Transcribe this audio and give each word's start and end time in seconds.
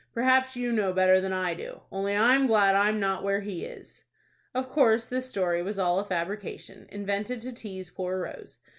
Perhaps 0.15 0.55
you 0.55 0.71
know 0.71 0.91
better 0.93 1.21
than 1.21 1.31
I 1.31 1.53
do. 1.53 1.81
Only 1.91 2.15
I'm 2.15 2.47
glad 2.47 2.73
I'm 2.73 2.99
not 2.99 3.23
where 3.23 3.41
he 3.41 3.65
is." 3.65 4.03
Of 4.51 4.67
course 4.67 5.05
this 5.07 5.29
story 5.29 5.61
was 5.61 5.77
all 5.77 5.99
a 5.99 6.03
fabrication, 6.03 6.87
invented 6.89 7.39
to 7.41 7.53
tease 7.53 7.91
poor 7.91 8.19
Rose. 8.19 8.57